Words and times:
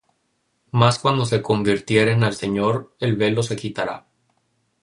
Mas 0.71 0.97
cuando 0.97 1.27
se 1.27 1.43
convirtieren 1.43 2.23
al 2.23 2.33
Señor, 2.33 2.95
el 3.01 3.15
velo 3.17 3.43
se 3.43 3.55
quitará. 3.55 4.07